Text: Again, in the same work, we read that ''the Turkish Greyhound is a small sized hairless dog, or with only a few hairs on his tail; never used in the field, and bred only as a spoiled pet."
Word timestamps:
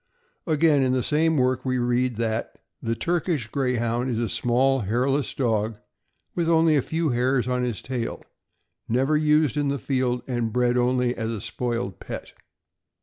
Again, 0.47 0.81
in 0.81 0.93
the 0.93 1.03
same 1.03 1.37
work, 1.37 1.63
we 1.63 1.77
read 1.77 2.15
that 2.15 2.57
''the 2.81 2.95
Turkish 2.95 3.45
Greyhound 3.49 4.09
is 4.09 4.17
a 4.17 4.29
small 4.29 4.79
sized 4.79 4.89
hairless 4.89 5.31
dog, 5.35 5.75
or 5.75 5.81
with 6.33 6.49
only 6.49 6.75
a 6.75 6.81
few 6.81 7.09
hairs 7.09 7.47
on 7.47 7.61
his 7.61 7.83
tail; 7.83 8.23
never 8.89 9.15
used 9.15 9.57
in 9.57 9.67
the 9.67 9.77
field, 9.77 10.23
and 10.27 10.51
bred 10.51 10.75
only 10.75 11.13
as 11.15 11.29
a 11.29 11.39
spoiled 11.39 11.99
pet." 11.99 12.33